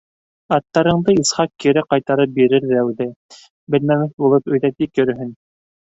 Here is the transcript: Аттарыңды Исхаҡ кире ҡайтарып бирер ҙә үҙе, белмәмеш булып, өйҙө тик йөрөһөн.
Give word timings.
Аттарыңды 0.55 1.15
Исхаҡ 1.23 1.51
кире 1.65 1.85
ҡайтарып 1.95 2.35
бирер 2.39 2.67
ҙә 2.73 2.83
үҙе, 2.91 3.09
белмәмеш 3.77 4.21
булып, 4.25 4.55
өйҙө 4.57 4.77
тик 4.79 4.95
йөрөһөн. 5.03 5.35